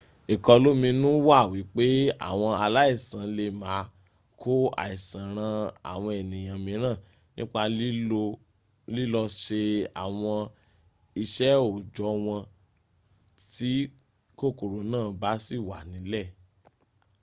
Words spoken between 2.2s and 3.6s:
àwọn aláìsàn lè